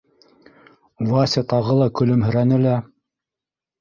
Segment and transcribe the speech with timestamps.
[1.11, 2.77] Вася тағы ла көлөмһөрәне лә: